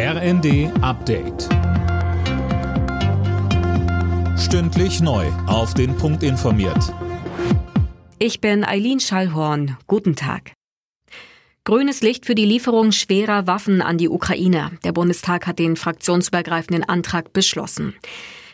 [0.00, 1.48] RND Update.
[4.38, 5.26] Stündlich neu.
[5.48, 6.94] Auf den Punkt informiert.
[8.20, 9.76] Ich bin Eileen Schallhorn.
[9.88, 10.52] Guten Tag.
[11.64, 14.70] Grünes Licht für die Lieferung schwerer Waffen an die Ukraine.
[14.84, 17.96] Der Bundestag hat den fraktionsübergreifenden Antrag beschlossen.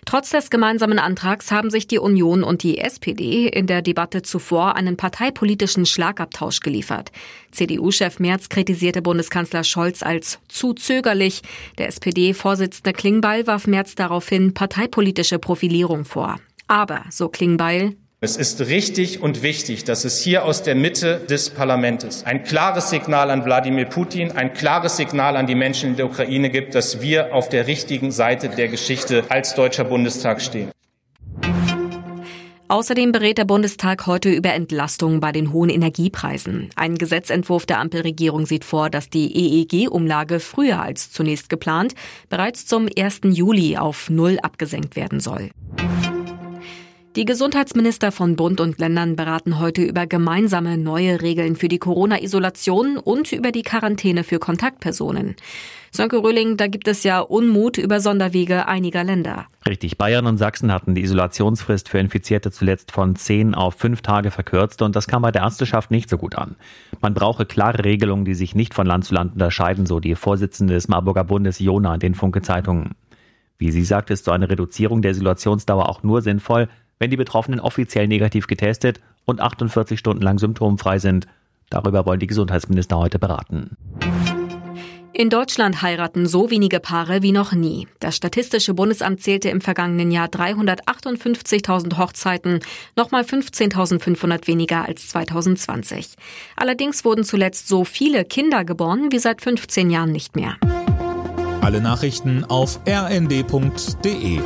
[0.05, 4.77] Trotz des gemeinsamen Antrags haben sich die Union und die SPD in der Debatte zuvor
[4.77, 7.11] einen parteipolitischen Schlagabtausch geliefert.
[7.53, 11.43] CDU-Chef Merz kritisierte Bundeskanzler Scholz als zu zögerlich.
[11.79, 16.37] Der SPD-Vorsitzende Klingbeil warf Merz daraufhin parteipolitische Profilierung vor.
[16.67, 21.51] Aber, so Klingbeil, es ist richtig und wichtig, dass es hier aus der Mitte des
[21.51, 26.07] Parlaments ein klares Signal an Wladimir Putin, ein klares Signal an die Menschen in der
[26.07, 30.71] Ukraine gibt, dass wir auf der richtigen Seite der Geschichte als Deutscher Bundestag stehen.
[32.69, 36.71] Außerdem berät der Bundestag heute über Entlastung bei den hohen Energiepreisen.
[36.77, 41.95] Ein Gesetzentwurf der Ampelregierung sieht vor, dass die EEG-Umlage früher als zunächst geplant
[42.31, 43.21] bereits zum 1.
[43.25, 45.51] Juli auf Null abgesenkt werden soll.
[47.17, 52.97] Die Gesundheitsminister von Bund und Ländern beraten heute über gemeinsame neue Regeln für die Corona-Isolation
[52.97, 55.37] und über die Quarantäne für Kontaktpersonen.
[55.93, 59.47] Sönke Röhling, da gibt es ja Unmut über Sonderwege einiger Länder.
[59.65, 64.33] Richtig, Bayern und Sachsen hatten die Isolationsfrist für Infizierte zuletzt von zehn auf fünf Tage
[64.33, 66.57] verkürzt und das kam bei der Ärzteschaft nicht so gut an.
[67.01, 70.75] Man brauche klare Regelungen, die sich nicht von Land zu Land unterscheiden, so die Vorsitzende
[70.75, 72.97] des Marburger Bundes Jona in den Funke-Zeitungen.
[73.57, 77.61] Wie sie sagt, ist so eine Reduzierung der Isolationsdauer auch nur sinnvoll, wenn die Betroffenen
[77.61, 81.27] offiziell negativ getestet und 48 Stunden lang symptomfrei sind.
[81.71, 83.77] Darüber wollen die Gesundheitsminister heute beraten.
[85.17, 87.87] In Deutschland heiraten so wenige Paare wie noch nie.
[88.01, 92.59] Das Statistische Bundesamt zählte im vergangenen Jahr 358.000 Hochzeiten,
[92.97, 96.17] nochmal 15.500 weniger als 2020.
[96.57, 100.57] Allerdings wurden zuletzt so viele Kinder geboren wie seit 15 Jahren nicht mehr.
[101.61, 104.41] Alle Nachrichten auf rnd.de